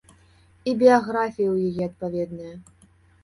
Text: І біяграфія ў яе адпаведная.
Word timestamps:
І 0.69 0.73
біяграфія 0.83 1.49
ў 1.51 1.55
яе 1.69 1.83
адпаведная. 1.91 2.55